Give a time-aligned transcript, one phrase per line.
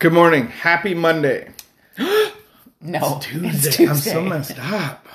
[0.00, 0.48] Good morning.
[0.48, 1.50] Happy Monday.
[2.82, 3.48] No, Tuesday.
[3.48, 3.86] it's Tuesday.
[3.90, 5.06] I'm so messed up.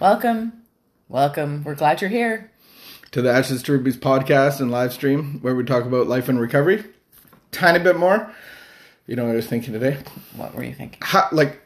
[0.00, 0.62] welcome,
[1.06, 1.62] welcome.
[1.64, 2.50] We're glad you're here.
[3.10, 6.40] To the Ashes to Rubies podcast and live stream where we talk about life and
[6.40, 6.82] recovery.
[7.52, 8.32] Tiny bit more.
[9.06, 9.98] You know what I was thinking today?
[10.34, 11.00] What were you thinking?
[11.02, 11.60] Ha, like,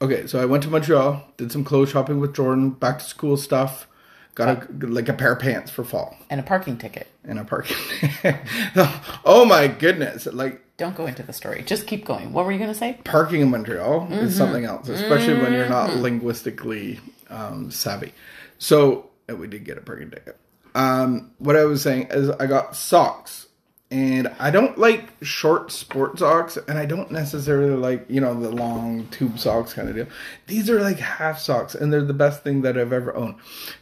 [0.00, 3.36] okay, so I went to Montreal, did some clothes shopping with Jordan, back to school
[3.36, 3.88] stuff,
[4.36, 7.08] got a, like a pair of pants for fall And a parking ticket.
[7.24, 7.76] and a parking.
[9.24, 10.26] oh my goodness.
[10.26, 11.62] Like, Don't go into the story.
[11.62, 12.32] Just keep going.
[12.32, 12.96] What were you going to say?
[13.04, 18.14] parking in Montreal is something else, especially when you're not linguistically um, savvy.
[18.56, 20.38] So we did get a parking ticket.
[20.74, 23.48] Um, what I was saying is I got socks,
[23.90, 28.48] and I don't like short sport socks, and I don't necessarily like you know the
[28.48, 30.06] long tube socks kind of deal.
[30.46, 33.34] These are like half socks, and they're the best thing that I've ever owned.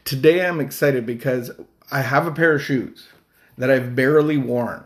[0.04, 1.52] Today I'm excited because
[1.92, 3.06] I have a pair of shoes
[3.56, 4.82] that I've barely worn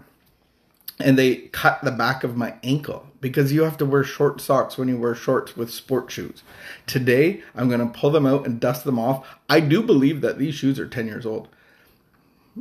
[0.98, 4.76] and they cut the back of my ankle because you have to wear short socks
[4.76, 6.42] when you wear shorts with sport shoes.
[6.86, 9.26] Today, I'm going to pull them out and dust them off.
[9.48, 11.48] I do believe that these shoes are 10 years old.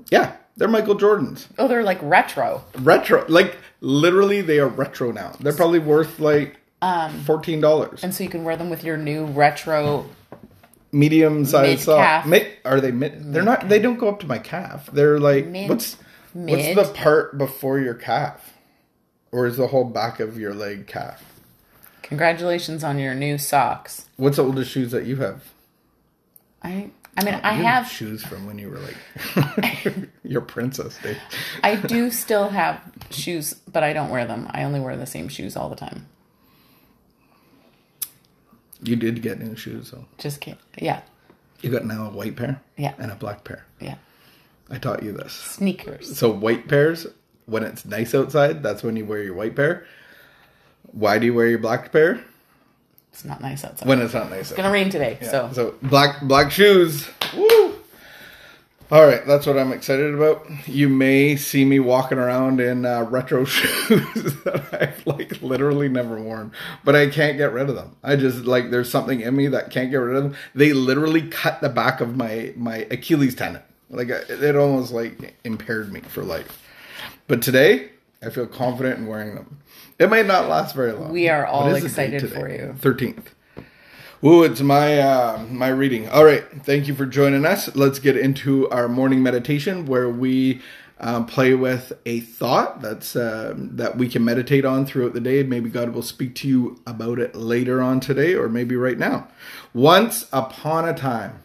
[0.09, 1.47] Yeah, they're Michael Jordans.
[1.57, 2.63] Oh, they're like retro.
[2.79, 3.25] Retro.
[3.27, 5.35] Like, literally, they are retro now.
[5.39, 8.03] They're probably worth like um, $14.
[8.03, 10.07] And so you can wear them with your new retro.
[10.93, 12.27] Medium sized socks.
[12.65, 13.33] Are they mid?
[13.33, 14.89] They're not, they don't go up to my calf.
[14.91, 15.95] They're like, Mid- what's,
[16.33, 16.75] mid.
[16.75, 18.53] what's the part before your calf?
[19.31, 21.23] Or is the whole back of your leg calf?
[22.01, 24.05] Congratulations on your new socks.
[24.17, 25.45] What's the oldest shoes that you have?
[26.61, 29.85] I I mean, oh, I You have shoes from when you were like
[30.23, 31.17] your princess days.
[31.63, 34.47] I do still have shoes, but I don't wear them.
[34.51, 36.07] I only wear the same shoes all the time.
[38.83, 40.05] You did get new shoes though.
[40.17, 40.59] Just can't.
[40.77, 41.01] Yeah.
[41.61, 42.93] You got now a white pair Yeah.
[42.97, 43.65] and a black pair.
[43.79, 43.95] Yeah.
[44.71, 45.33] I taught you this.
[45.33, 46.17] Sneakers.
[46.17, 47.05] So white pairs,
[47.45, 49.85] when it's nice outside, that's when you wear your white pair.
[50.91, 52.23] Why do you wear your black pair?
[53.11, 53.87] It's not nice outside.
[53.87, 54.51] When it's not nice.
[54.51, 57.09] It's gonna rain today, so So black black shoes.
[57.35, 57.75] Woo!
[58.89, 60.45] All right, that's what I'm excited about.
[60.67, 66.19] You may see me walking around in uh, retro shoes that I've like literally never
[66.19, 66.51] worn,
[66.83, 67.95] but I can't get rid of them.
[68.03, 70.35] I just like there's something in me that can't get rid of them.
[70.53, 73.61] They literally cut the back of my my Achilles tendon.
[73.91, 76.63] Like it almost like impaired me for life.
[77.27, 77.89] But today,
[78.23, 79.59] I feel confident in wearing them.
[79.99, 81.11] It may not last very long.
[81.11, 82.75] We are all What is the date excited for you.
[82.79, 83.25] 13th.
[84.23, 86.07] Ooh, it's my uh, my reading.
[86.09, 87.75] All right, thank you for joining us.
[87.75, 90.61] Let's get into our morning meditation where we
[90.99, 95.41] um, play with a thought that's uh, that we can meditate on throughout the day.
[95.41, 99.27] Maybe God will speak to you about it later on today, or maybe right now.
[99.73, 101.41] Once upon a time,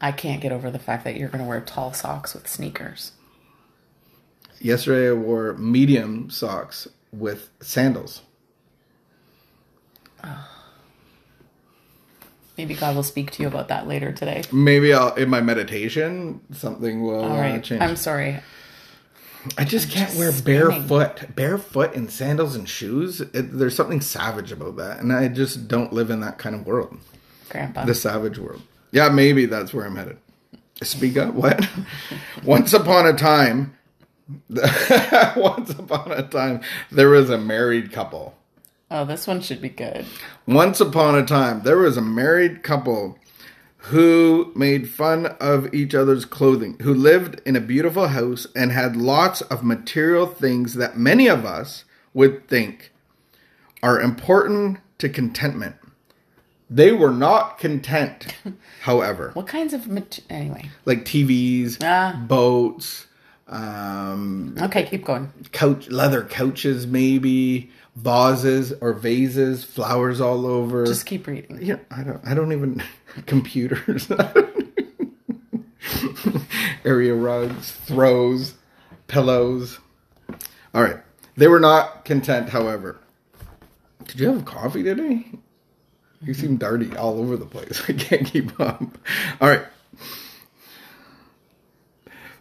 [0.00, 3.12] I can't get over the fact that you're gonna wear tall socks with sneakers.
[4.60, 8.22] yesterday I wore medium socks with sandals.
[12.58, 14.42] Maybe God will speak to you about that later today.
[14.52, 17.80] Maybe I'll in my meditation something will All uh, change.
[17.80, 18.40] I'm sorry.
[19.56, 23.22] I just can't wear barefoot, barefoot in sandals and shoes.
[23.22, 26.66] It, there's something savage about that, and I just don't live in that kind of
[26.66, 26.98] world,
[27.48, 27.86] Grandpa.
[27.86, 28.60] the savage world.
[28.92, 30.18] Yeah, maybe that's where I'm headed.
[30.82, 31.34] Speak up.
[31.34, 31.68] What?
[32.44, 33.76] Once upon a time,
[34.48, 38.34] once upon a time, there was a married couple.
[38.90, 40.06] oh, this one should be good.
[40.46, 43.18] Once upon a time, there was a married couple
[43.84, 48.96] who made fun of each other's clothing, who lived in a beautiful house and had
[48.96, 52.92] lots of material things that many of us would think
[53.82, 55.76] are important to contentment.
[56.72, 58.32] They were not content,
[58.82, 60.70] however, What kinds of mat- anyway?
[60.84, 62.16] like TVs, Ah.
[62.28, 63.06] boats,
[63.48, 65.32] um, Okay, keep going.
[65.50, 70.86] couch, leather couches, maybe vases or vases, flowers all over.
[70.86, 71.58] Just keep reading.
[71.60, 72.20] Yeah, I don't.
[72.24, 72.82] I don't even
[73.26, 74.08] computers.
[76.84, 78.54] Area rugs, throws,
[79.08, 79.78] pillows.
[80.74, 80.98] All right.
[81.36, 82.98] They were not content, however.
[84.04, 85.26] Did you have coffee today?
[86.22, 87.82] You seem dirty all over the place.
[87.88, 88.82] I can't keep up.
[89.40, 89.64] All right.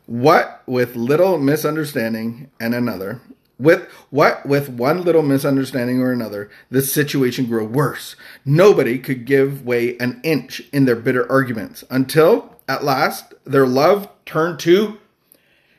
[0.05, 3.21] What with little misunderstanding and another,
[3.59, 8.15] with what with one little misunderstanding or another, the situation grew worse.
[8.43, 14.09] Nobody could give way an inch in their bitter arguments until at last their love
[14.25, 14.97] turned to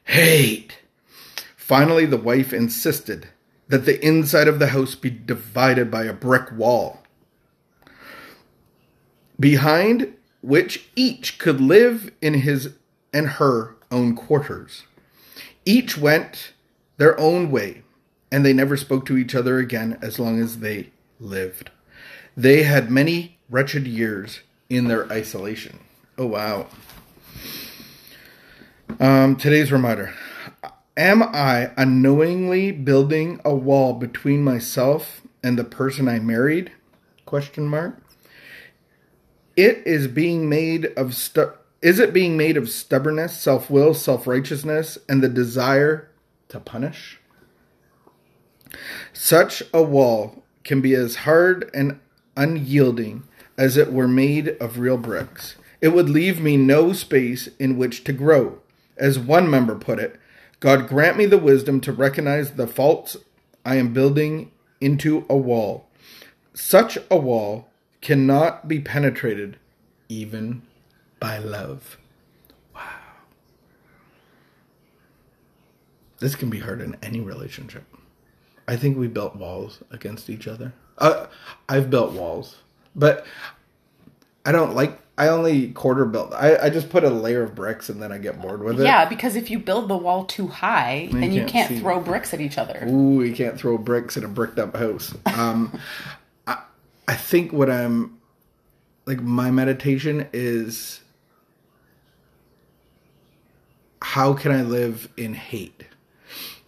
[0.05, 0.79] hate.
[1.57, 3.29] Finally, the wife insisted
[3.69, 7.03] that the inside of the house be divided by a brick wall,
[9.41, 12.75] behind which each could live in his
[13.13, 14.85] and her own quarters.
[15.65, 16.53] Each went
[16.99, 17.83] their own way,
[18.31, 21.71] and they never spoke to each other again as long as they lived.
[22.37, 25.81] They had many wretched years in their isolation.
[26.17, 26.67] Oh, wow.
[28.99, 30.15] Um, today's reminder
[30.97, 36.73] Am I unknowingly building a wall between myself and the person I married?
[37.25, 37.97] Question mark.
[39.57, 41.53] It is being made of stu-
[41.83, 46.11] is it being made of stubbornness, self-will, self-righteousness, and the desire
[46.49, 47.19] to punish?
[49.13, 51.99] Such a wall can be as hard and
[52.37, 53.25] unyielding
[53.57, 55.57] as it were made of real bricks.
[55.81, 58.59] It would leave me no space in which to grow.
[58.99, 60.21] As one member put it,
[60.61, 63.17] God grant me the wisdom to recognize the faults
[63.65, 64.51] I am building
[64.81, 65.89] into a wall.
[66.53, 67.70] Such a wall
[68.01, 69.59] cannot be penetrated
[70.09, 70.63] even
[71.19, 71.99] by love.
[72.75, 72.83] Wow.
[76.19, 77.85] This can be hard in any relationship.
[78.67, 80.73] I think we built walls against each other.
[80.99, 81.27] Uh,
[81.69, 82.57] I've built walls,
[82.95, 83.27] but
[84.45, 84.99] I don't like.
[85.19, 86.33] I only quarter built.
[86.33, 88.85] I, I just put a layer of bricks and then I get bored with it.
[88.85, 91.81] Yeah, because if you build the wall too high, Then then you you can't can't
[91.81, 92.87] throw bricks at each other.
[92.89, 95.15] Ooh, you can't throw bricks in a bricked up house.
[95.27, 95.79] Um,
[97.11, 98.19] I, think what I'm
[99.05, 101.01] like, my meditation is
[104.01, 105.85] how can I live in hate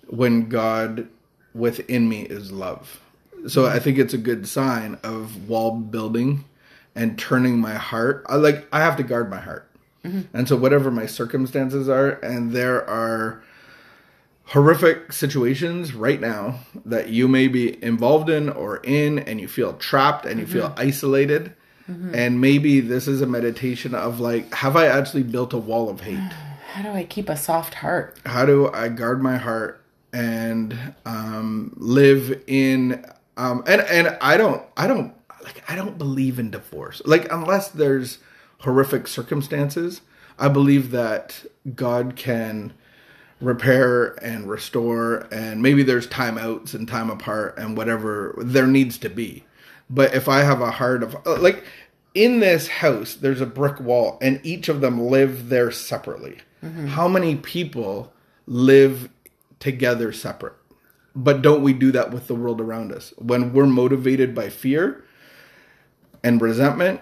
[0.07, 1.09] when God
[1.55, 3.01] within me is love?
[3.47, 6.45] So I think it's a good sign of wall building
[6.95, 8.25] and turning my heart.
[8.29, 9.71] I like I have to guard my heart.
[10.05, 10.37] Mm-hmm.
[10.37, 13.43] And so whatever my circumstances are and there are
[14.45, 19.73] horrific situations right now that you may be involved in or in and you feel
[19.75, 21.55] trapped and you feel isolated.
[21.89, 26.01] And maybe this is a meditation of like have i actually built a wall of
[26.01, 26.17] hate?
[26.73, 28.19] How do I keep a soft heart?
[28.25, 33.05] how do i guard my heart and um, live in
[33.37, 35.13] um, and and i don't i don't
[35.45, 37.03] like i don't believe in divorce.
[37.05, 38.19] Like unless there's
[38.61, 40.01] horrific circumstances
[40.39, 41.45] i believe that
[41.75, 42.73] god can
[43.43, 49.09] repair and restore and maybe there's timeouts and time apart and whatever there needs to
[49.09, 49.45] be.
[49.91, 51.65] But if i have a heart of uh, like
[52.15, 56.39] in this house there's a brick wall and each of them live there separately.
[56.91, 58.13] How many people
[58.47, 59.09] live
[59.59, 60.55] together separate?
[61.17, 63.13] But don't we do that with the world around us?
[63.19, 65.05] When we're motivated by fear
[66.23, 67.01] and resentment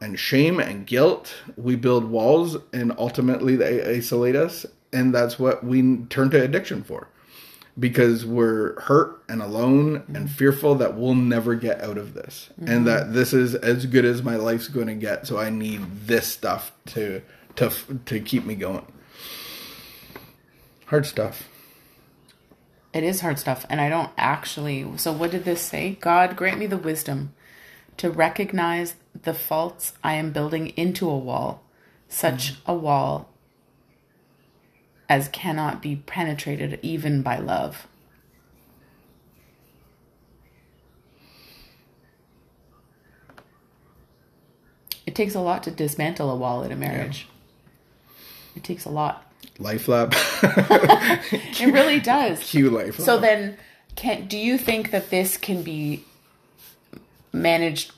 [0.00, 5.64] and shame and guilt we build walls and ultimately they isolate us and that's what
[5.64, 7.08] we turn to addiction for.
[7.78, 10.16] Because we're hurt and alone mm-hmm.
[10.16, 12.50] and fearful that we'll never get out of this.
[12.58, 12.84] And mm-hmm.
[12.84, 16.26] that this is as good as my life's going to get so i need this
[16.26, 17.22] stuff to
[17.58, 17.70] to
[18.06, 18.86] to keep me going.
[20.86, 21.48] Hard stuff.
[22.94, 24.96] It is hard stuff, and I don't actually.
[24.96, 25.98] So, what did this say?
[26.00, 27.34] God grant me the wisdom
[27.98, 31.62] to recognize the faults I am building into a wall,
[32.08, 32.70] such mm-hmm.
[32.70, 33.28] a wall
[35.08, 37.86] as cannot be penetrated even by love.
[45.06, 47.26] It takes a lot to dismantle a wall in a marriage.
[48.54, 49.24] It takes a lot.
[49.58, 50.12] life lab
[50.42, 52.40] It really does.
[52.40, 53.06] cue life lab.
[53.06, 53.56] So then,
[53.96, 56.04] can do you think that this can be
[57.32, 57.92] managed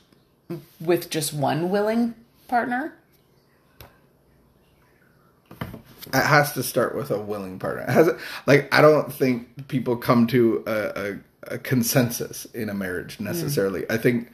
[0.79, 2.13] with just one willing
[2.47, 2.93] partner?
[6.13, 7.83] It has to start with a willing partner.
[7.83, 8.09] It has
[8.45, 11.19] like I don't think people come to a, a,
[11.55, 13.85] a consensus in a marriage necessarily.
[13.89, 14.29] I think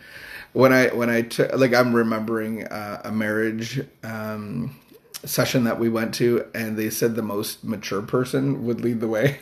[0.54, 4.78] when I when I took like I'm remembering uh, a marriage um,
[5.24, 9.08] session that we went to, and they said the most mature person would lead the
[9.08, 9.40] way.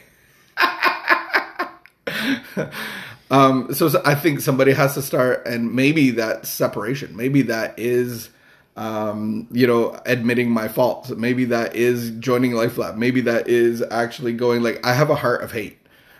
[3.31, 7.75] um, so, so I think somebody has to start, and maybe that separation, maybe that
[7.77, 8.29] is
[8.75, 11.10] um, you know, admitting my faults.
[11.12, 12.98] Maybe that is joining Life Lab.
[12.98, 15.77] Maybe that is actually going like I have a heart of hate.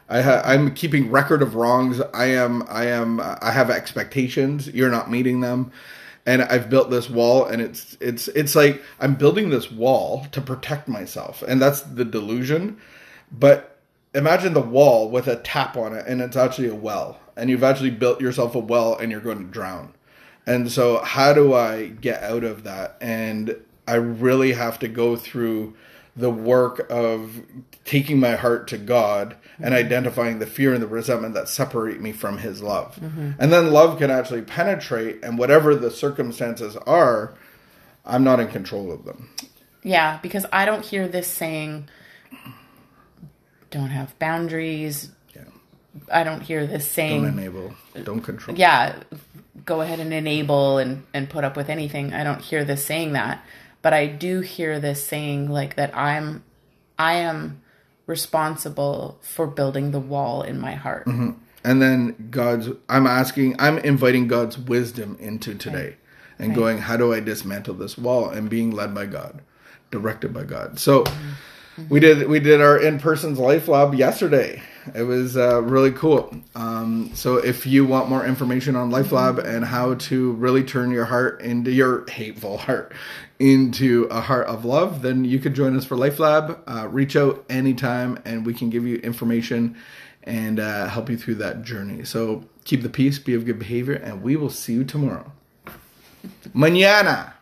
[0.08, 2.00] I ha- I'm keeping record of wrongs.
[2.14, 4.68] I am I am I have expectations.
[4.68, 5.72] You're not meeting them.
[6.28, 10.42] And I've built this wall and it's it's it's like I'm building this wall to
[10.42, 11.42] protect myself.
[11.42, 12.78] And that's the delusion.
[13.32, 13.80] But
[14.14, 17.20] imagine the wall with a tap on it and it's actually a well.
[17.36, 19.95] And you've actually built yourself a well and you're going to drown.
[20.48, 22.98] And so, how do I get out of that?
[23.02, 25.76] And I really have to go through
[26.16, 27.42] the work of
[27.84, 29.86] taking my heart to God and mm-hmm.
[29.86, 32.96] identifying the fear and the resentment that separate me from His love.
[32.96, 33.32] Mm-hmm.
[33.40, 37.34] And then love can actually penetrate, and whatever the circumstances are,
[38.06, 39.30] I'm not in control of them.
[39.84, 41.90] Yeah, because I don't hear this saying
[43.76, 45.44] don't have boundaries, Yeah.
[46.12, 47.24] I don't hear this saying.
[47.24, 47.74] Don't enable.
[48.04, 48.58] Don't control.
[48.58, 48.96] yeah,
[49.66, 52.14] go ahead and enable and, and put up with anything.
[52.14, 53.44] I don't hear this saying that,
[53.82, 56.44] but I do hear this saying like that I'm,
[56.98, 57.62] I am
[58.06, 61.06] responsible for building the wall in my heart.
[61.08, 61.32] Mm-hmm.
[61.64, 65.98] And then God's, I'm asking, I'm inviting God's wisdom into today
[66.38, 69.42] and going, how do I dismantle this wall and being led by God,
[69.90, 70.78] directed by God.
[70.78, 71.90] So mm-hmm.
[71.90, 74.62] we did, we did our in-person's life lab yesterday.
[74.94, 76.34] It was uh, really cool.
[76.56, 80.92] Um, so if you want more information on Life Lab and how to really turn
[80.92, 82.94] your heart into your hateful heart
[83.40, 86.62] into a heart of love, then you could join us for Life Lab.
[86.68, 89.76] Uh, reach out anytime and we can give you information
[90.24, 92.04] and uh, help you through that journey.
[92.04, 95.32] So keep the peace, be of good behavior, and we will see you tomorrow.
[96.54, 97.35] Mañana.